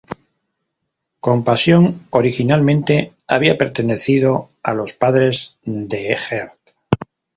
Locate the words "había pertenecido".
3.27-4.49